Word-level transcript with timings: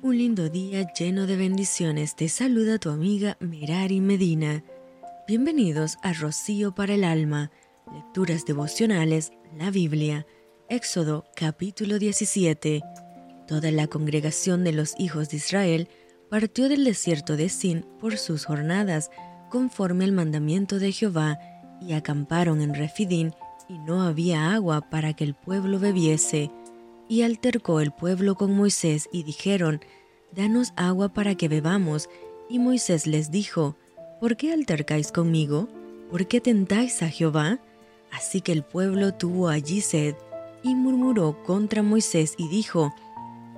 Un 0.00 0.16
lindo 0.16 0.48
día 0.48 0.86
lleno 0.92 1.26
de 1.26 1.36
bendiciones. 1.36 2.14
Te 2.14 2.28
saluda 2.28 2.78
tu 2.78 2.88
amiga 2.90 3.36
Merari 3.40 4.00
Medina. 4.00 4.62
Bienvenidos 5.26 5.98
a 6.04 6.12
Rocío 6.12 6.72
para 6.72 6.94
el 6.94 7.02
Alma, 7.02 7.50
Lecturas 7.92 8.46
Devocionales, 8.46 9.32
la 9.56 9.72
Biblia, 9.72 10.24
Éxodo 10.68 11.24
capítulo 11.34 11.98
17. 11.98 12.80
Toda 13.48 13.72
la 13.72 13.88
congregación 13.88 14.62
de 14.62 14.72
los 14.72 14.94
hijos 15.00 15.30
de 15.30 15.38
Israel 15.38 15.88
partió 16.30 16.68
del 16.68 16.84
desierto 16.84 17.36
de 17.36 17.48
Sin 17.48 17.82
por 17.98 18.18
sus 18.18 18.44
jornadas, 18.44 19.10
conforme 19.50 20.04
al 20.04 20.12
mandamiento 20.12 20.78
de 20.78 20.92
Jehová, 20.92 21.40
y 21.80 21.94
acamparon 21.94 22.60
en 22.60 22.74
Refidín, 22.74 23.34
y 23.68 23.78
no 23.80 24.02
había 24.02 24.54
agua 24.54 24.90
para 24.90 25.14
que 25.14 25.24
el 25.24 25.34
pueblo 25.34 25.80
bebiese. 25.80 26.52
Y 27.08 27.22
altercó 27.22 27.80
el 27.80 27.90
pueblo 27.90 28.34
con 28.34 28.54
Moisés 28.54 29.08
y 29.12 29.22
dijeron, 29.22 29.80
Danos 30.32 30.72
agua 30.76 31.08
para 31.08 31.34
que 31.34 31.48
bebamos. 31.48 32.08
Y 32.50 32.58
Moisés 32.58 33.06
les 33.06 33.30
dijo, 33.30 33.76
¿Por 34.20 34.36
qué 34.36 34.52
altercáis 34.52 35.10
conmigo? 35.10 35.68
¿Por 36.10 36.26
qué 36.26 36.40
tentáis 36.40 37.02
a 37.02 37.08
Jehová? 37.08 37.60
Así 38.12 38.40
que 38.40 38.52
el 38.52 38.62
pueblo 38.62 39.14
tuvo 39.14 39.48
allí 39.48 39.80
sed, 39.80 40.14
y 40.62 40.74
murmuró 40.74 41.42
contra 41.44 41.82
Moisés 41.82 42.34
y 42.36 42.48
dijo, 42.48 42.94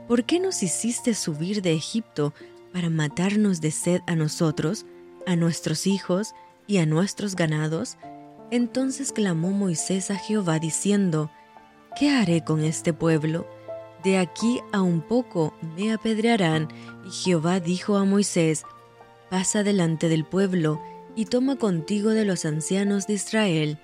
¿Por 0.06 0.24
qué 0.24 0.40
nos 0.40 0.62
hiciste 0.62 1.14
subir 1.14 1.62
de 1.62 1.72
Egipto 1.72 2.34
para 2.72 2.90
matarnos 2.90 3.60
de 3.60 3.70
sed 3.70 4.00
a 4.06 4.16
nosotros, 4.16 4.84
a 5.26 5.36
nuestros 5.36 5.86
hijos 5.86 6.34
y 6.66 6.78
a 6.78 6.86
nuestros 6.86 7.36
ganados? 7.36 7.96
Entonces 8.50 9.12
clamó 9.12 9.50
Moisés 9.50 10.10
a 10.10 10.16
Jehová 10.16 10.58
diciendo, 10.58 11.30
¿Qué 11.96 12.10
haré 12.10 12.42
con 12.44 12.62
este 12.62 12.92
pueblo? 12.92 13.46
De 14.04 14.16
aquí 14.18 14.60
a 14.72 14.80
un 14.80 15.00
poco 15.00 15.54
me 15.76 15.92
apedrearán. 15.92 16.68
Y 17.06 17.10
Jehová 17.10 17.60
dijo 17.60 17.96
a 17.96 18.04
Moisés, 18.04 18.64
Pasa 19.28 19.62
delante 19.62 20.08
del 20.08 20.24
pueblo, 20.24 20.80
y 21.16 21.26
toma 21.26 21.56
contigo 21.56 22.10
de 22.10 22.24
los 22.24 22.44
ancianos 22.44 23.06
de 23.06 23.14
Israel, 23.14 23.78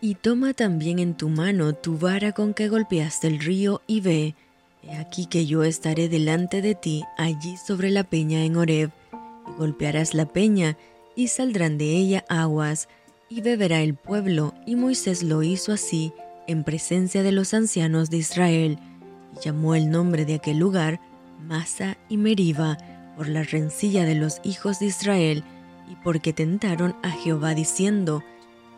y 0.00 0.14
toma 0.14 0.52
también 0.52 0.98
en 0.98 1.14
tu 1.14 1.28
mano 1.28 1.74
tu 1.74 1.98
vara 1.98 2.32
con 2.32 2.54
que 2.54 2.68
golpeaste 2.68 3.26
el 3.26 3.40
río, 3.40 3.82
y 3.86 4.00
ve, 4.00 4.34
he 4.82 4.96
aquí 4.96 5.26
que 5.26 5.46
yo 5.46 5.64
estaré 5.64 6.08
delante 6.08 6.62
de 6.62 6.74
ti 6.74 7.02
allí 7.16 7.56
sobre 7.56 7.90
la 7.90 8.04
peña 8.04 8.44
en 8.44 8.56
Horeb, 8.56 8.90
y 9.48 9.58
golpearás 9.58 10.14
la 10.14 10.26
peña, 10.26 10.76
y 11.14 11.28
saldrán 11.28 11.78
de 11.78 11.90
ella 11.92 12.24
aguas, 12.28 12.88
y 13.28 13.40
beberá 13.40 13.80
el 13.80 13.94
pueblo, 13.94 14.54
y 14.66 14.76
Moisés 14.76 15.22
lo 15.22 15.42
hizo 15.42 15.72
así, 15.72 16.12
en 16.46 16.64
presencia 16.64 17.22
de 17.22 17.32
los 17.32 17.54
ancianos 17.54 18.10
de 18.10 18.18
Israel, 18.18 18.78
y 19.34 19.44
llamó 19.44 19.74
el 19.74 19.90
nombre 19.90 20.24
de 20.24 20.34
aquel 20.34 20.58
lugar 20.58 21.00
Masa 21.46 21.96
y 22.08 22.16
Meriba, 22.16 22.78
por 23.16 23.28
la 23.28 23.42
rencilla 23.42 24.04
de 24.04 24.14
los 24.14 24.40
hijos 24.44 24.78
de 24.78 24.86
Israel, 24.86 25.44
y 25.90 25.94
porque 26.02 26.32
tentaron 26.32 26.96
a 27.02 27.10
Jehová 27.10 27.54
diciendo, 27.54 28.22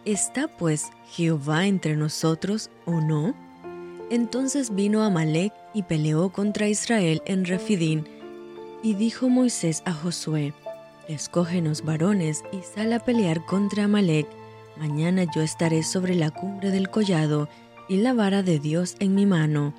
¿Está 0.05 0.48
pues 0.48 0.91
Jehová 1.11 1.66
entre 1.66 1.96
nosotros 1.96 2.70
o 2.86 3.00
no? 3.00 3.34
Entonces 4.11 4.74
vino 4.74 5.02
Amalek 5.02 5.52
y 5.74 5.83
peleó 5.83 6.30
contra 6.30 6.69
Israel 6.69 7.22
en 7.27 7.44
Refidín, 7.44 8.06
y 8.83 8.94
dijo 8.94 9.28
Moisés 9.28 9.83
a 9.84 9.92
Josué, 9.92 10.55
Escógenos 11.08 11.84
varones 11.84 12.44
y 12.52 12.61
sal 12.62 12.92
a 12.92 13.00
pelear 13.00 13.44
contra 13.44 13.84
Amalek, 13.84 14.27
Mañana 14.78 15.24
yo 15.34 15.42
estaré 15.42 15.82
sobre 15.82 16.14
la 16.14 16.30
cumbre 16.30 16.70
del 16.70 16.88
collado 16.88 17.48
y 17.88 17.96
la 17.96 18.12
vara 18.12 18.44
de 18.44 18.60
Dios 18.60 18.94
en 19.00 19.14
mi 19.14 19.26
mano. 19.26 19.74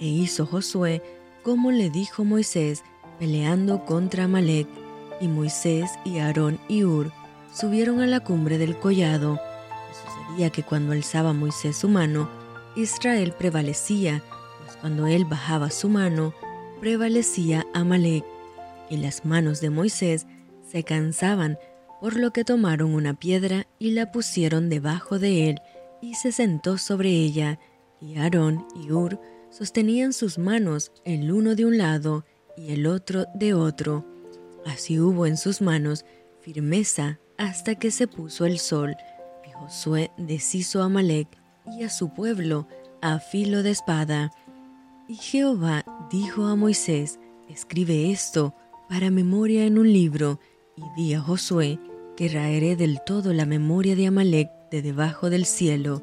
E 0.00 0.06
hizo 0.06 0.46
Josué 0.46 1.02
como 1.42 1.70
le 1.70 1.90
dijo 1.90 2.24
Moisés, 2.24 2.82
peleando 3.18 3.84
contra 3.84 4.24
Amalek. 4.24 4.66
Y 5.20 5.28
Moisés 5.28 5.90
y 6.04 6.18
Aarón 6.18 6.58
y 6.68 6.84
Ur 6.84 7.12
subieron 7.52 8.00
a 8.00 8.06
la 8.06 8.20
cumbre 8.20 8.56
del 8.56 8.78
collado. 8.78 9.38
Y 9.90 10.30
sucedía 10.30 10.48
que 10.48 10.62
cuando 10.62 10.92
alzaba 10.92 11.34
Moisés 11.34 11.76
su 11.76 11.90
mano, 11.90 12.30
Israel 12.76 13.34
prevalecía, 13.36 14.22
pues 14.64 14.78
cuando 14.78 15.06
él 15.06 15.26
bajaba 15.26 15.70
su 15.70 15.90
mano, 15.90 16.32
prevalecía 16.80 17.66
Amalek. 17.74 18.24
Y 18.88 18.96
las 18.96 19.26
manos 19.26 19.60
de 19.60 19.68
Moisés 19.68 20.26
se 20.66 20.82
cansaban 20.82 21.58
por 22.00 22.16
lo 22.16 22.32
que 22.32 22.44
tomaron 22.44 22.94
una 22.94 23.14
piedra 23.14 23.66
y 23.78 23.90
la 23.90 24.10
pusieron 24.10 24.68
debajo 24.68 25.18
de 25.18 25.50
él, 25.50 25.60
y 26.00 26.14
se 26.14 26.32
sentó 26.32 26.78
sobre 26.78 27.10
ella, 27.10 27.58
y 28.00 28.16
Aarón 28.16 28.66
y 28.74 28.90
Ur 28.90 29.20
sostenían 29.50 30.12
sus 30.12 30.38
manos 30.38 30.92
el 31.04 31.30
uno 31.30 31.54
de 31.54 31.66
un 31.66 31.76
lado 31.76 32.24
y 32.56 32.72
el 32.72 32.86
otro 32.86 33.26
de 33.34 33.52
otro. 33.52 34.06
Así 34.64 34.98
hubo 34.98 35.26
en 35.26 35.36
sus 35.36 35.60
manos 35.60 36.04
firmeza 36.40 37.18
hasta 37.36 37.74
que 37.74 37.90
se 37.90 38.06
puso 38.06 38.46
el 38.46 38.58
sol, 38.58 38.96
y 39.46 39.52
Josué 39.52 40.10
deshizo 40.16 40.82
a 40.82 40.88
Malek 40.88 41.28
y 41.78 41.84
a 41.84 41.90
su 41.90 42.12
pueblo 42.14 42.66
a 43.02 43.18
filo 43.18 43.62
de 43.62 43.70
espada. 43.70 44.30
Y 45.08 45.16
Jehová 45.16 45.84
dijo 46.10 46.46
a 46.46 46.56
Moisés, 46.56 47.18
escribe 47.48 48.10
esto 48.10 48.54
para 48.88 49.10
memoria 49.10 49.64
en 49.64 49.78
un 49.78 49.92
libro, 49.92 50.40
y 50.76 50.82
di 50.96 51.14
a 51.14 51.20
Josué, 51.20 51.78
que 52.20 52.28
raeré 52.28 52.76
del 52.76 53.00
todo 53.00 53.32
la 53.32 53.46
memoria 53.46 53.96
de 53.96 54.06
Amalek 54.06 54.50
de 54.70 54.82
debajo 54.82 55.30
del 55.30 55.46
cielo. 55.46 56.02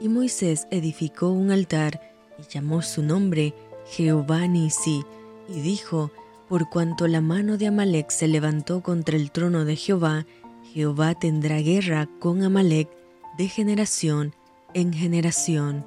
Y 0.00 0.08
Moisés 0.08 0.68
edificó 0.70 1.30
un 1.30 1.50
altar 1.50 2.00
y 2.38 2.48
llamó 2.48 2.80
su 2.80 3.02
nombre 3.02 3.54
Jehová 3.90 4.46
Nisi, 4.46 5.02
y 5.48 5.60
dijo, 5.60 6.12
por 6.48 6.70
cuanto 6.70 7.08
la 7.08 7.20
mano 7.20 7.58
de 7.58 7.66
Amalek 7.66 8.10
se 8.10 8.28
levantó 8.28 8.84
contra 8.84 9.16
el 9.16 9.32
trono 9.32 9.64
de 9.64 9.74
Jehová, 9.74 10.26
Jehová 10.72 11.16
tendrá 11.16 11.58
guerra 11.58 12.08
con 12.20 12.44
Amalek 12.44 12.88
de 13.36 13.48
generación 13.48 14.34
en 14.74 14.92
generación. 14.92 15.84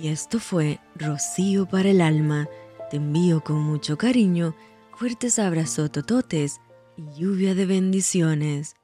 Y 0.00 0.08
esto 0.08 0.38
fue 0.38 0.80
Rocío 0.94 1.66
para 1.66 1.90
el 1.90 2.00
alma. 2.00 2.48
Te 2.90 2.96
envío 2.96 3.44
con 3.44 3.58
mucho 3.58 3.98
cariño, 3.98 4.54
fuertes 4.94 5.38
abrazos 5.38 5.92
tototes 5.92 6.60
lluvia 6.96 7.54
de 7.54 7.66
bendiciones. 7.66 8.74